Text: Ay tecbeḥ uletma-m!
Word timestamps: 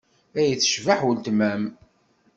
Ay 0.39 0.51
tecbeḥ 0.59 0.99
uletma-m! 1.09 1.63